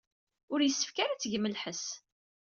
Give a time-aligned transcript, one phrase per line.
[0.53, 1.85] Ur yessefk ara ad tgem lḥess.